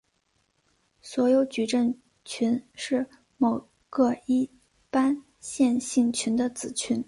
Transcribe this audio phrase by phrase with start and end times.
[0.99, 1.95] 所有矩阵
[2.25, 3.07] 群是
[3.37, 4.49] 某个一
[4.89, 6.99] 般线性群的子群。